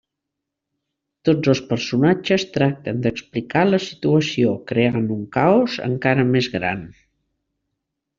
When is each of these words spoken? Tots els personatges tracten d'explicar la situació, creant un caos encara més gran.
Tots 1.27 1.49
els 1.51 1.59
personatges 1.73 2.45
tracten 2.55 3.03
d'explicar 3.03 3.65
la 3.73 3.79
situació, 3.89 4.55
creant 4.73 5.09
un 5.17 5.21
caos 5.39 5.77
encara 5.89 6.27
més 6.35 6.49
gran. 6.59 6.83